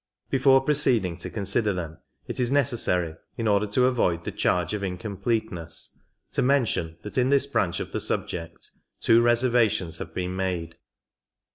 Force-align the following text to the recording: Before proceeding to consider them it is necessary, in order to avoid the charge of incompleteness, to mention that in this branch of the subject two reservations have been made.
Before 0.31 0.61
proceeding 0.61 1.15
to 1.17 1.29
consider 1.29 1.73
them 1.73 1.99
it 2.25 2.39
is 2.39 2.51
necessary, 2.51 3.17
in 3.37 3.47
order 3.47 3.67
to 3.67 3.85
avoid 3.85 4.23
the 4.23 4.31
charge 4.31 4.73
of 4.73 4.81
incompleteness, 4.81 5.95
to 6.31 6.41
mention 6.41 6.97
that 7.03 7.19
in 7.19 7.29
this 7.29 7.45
branch 7.45 7.79
of 7.79 7.91
the 7.91 7.99
subject 7.99 8.71
two 8.99 9.21
reservations 9.21 9.99
have 9.99 10.11
been 10.15 10.35
made. 10.35 10.75